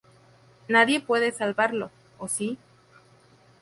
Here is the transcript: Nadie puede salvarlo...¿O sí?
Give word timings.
Nadie 0.67 0.99
puede 0.99 1.31
salvarlo...¿O 1.31 2.27
sí? 2.27 2.57